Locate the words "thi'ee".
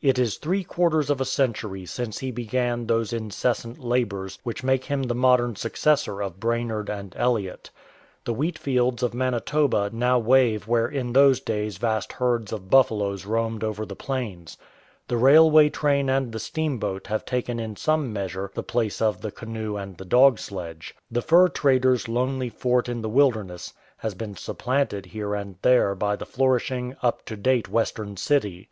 0.38-0.64